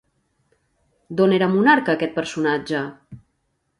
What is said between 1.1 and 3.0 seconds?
D'on era monarca aquest personatge?